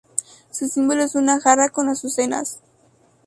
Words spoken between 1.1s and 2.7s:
una jarra con azucenas.